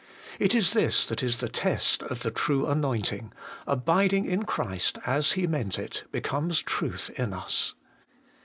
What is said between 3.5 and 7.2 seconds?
abiding in Christ, as He meant it, becomes truth